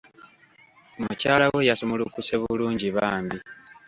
Mukyala 1.01 1.45
we 1.53 1.61
yasumulukuse 1.69 2.33
bulungi 2.41 2.87
bambi 2.97 3.37